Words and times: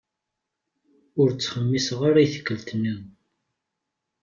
Ur 1.19 1.29
ttɣemmiseɣ 1.31 1.99
ara 2.07 2.19
i 2.25 2.27
tikkelt- 2.33 2.75
nniḍen. 2.77 3.09